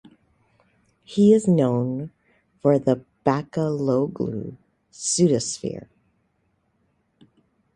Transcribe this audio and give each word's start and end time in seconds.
He 1.03 1.31
is 1.31 1.47
known 1.47 2.09
for 2.59 2.79
the 2.79 3.05
"Bacaloglu 3.23 4.57
pseudosphere". 4.91 5.85